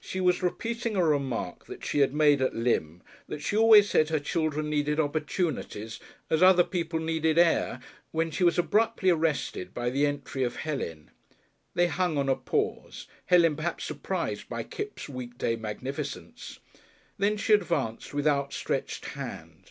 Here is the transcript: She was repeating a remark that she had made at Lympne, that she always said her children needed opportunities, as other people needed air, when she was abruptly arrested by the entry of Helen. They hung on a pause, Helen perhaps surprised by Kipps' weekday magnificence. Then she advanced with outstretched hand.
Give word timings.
She 0.00 0.20
was 0.20 0.42
repeating 0.42 0.96
a 0.96 1.04
remark 1.06 1.66
that 1.66 1.84
she 1.84 2.00
had 2.00 2.12
made 2.12 2.42
at 2.42 2.52
Lympne, 2.52 3.00
that 3.28 3.42
she 3.42 3.56
always 3.56 3.88
said 3.88 4.08
her 4.08 4.18
children 4.18 4.68
needed 4.68 4.98
opportunities, 4.98 6.00
as 6.28 6.42
other 6.42 6.64
people 6.64 6.98
needed 6.98 7.38
air, 7.38 7.78
when 8.10 8.32
she 8.32 8.42
was 8.42 8.58
abruptly 8.58 9.08
arrested 9.10 9.72
by 9.72 9.88
the 9.88 10.04
entry 10.04 10.42
of 10.42 10.56
Helen. 10.56 11.12
They 11.74 11.86
hung 11.86 12.18
on 12.18 12.28
a 12.28 12.34
pause, 12.34 13.06
Helen 13.26 13.54
perhaps 13.54 13.84
surprised 13.84 14.48
by 14.48 14.64
Kipps' 14.64 15.08
weekday 15.08 15.54
magnificence. 15.54 16.58
Then 17.18 17.36
she 17.36 17.52
advanced 17.52 18.12
with 18.12 18.26
outstretched 18.26 19.04
hand. 19.14 19.70